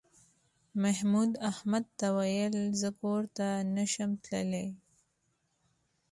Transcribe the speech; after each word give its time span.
محمود 0.83 1.31
احمد 1.51 1.85
ته 1.99 2.07
وویل 2.17 2.55
زه 2.81 2.89
کور 2.99 3.23
ته 3.37 3.47
نه 3.75 3.85
شم 3.93 4.11
تللی. 4.25 4.67